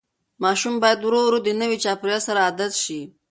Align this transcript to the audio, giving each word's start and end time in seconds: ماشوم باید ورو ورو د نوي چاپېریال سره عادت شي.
ماشوم 0.43 0.75
باید 0.81 0.99
ورو 1.03 1.19
ورو 1.25 1.39
د 1.43 1.47
نوي 1.61 1.77
چاپېریال 1.83 2.21
سره 2.27 2.39
عادت 2.47 2.71
شي. 2.83 3.01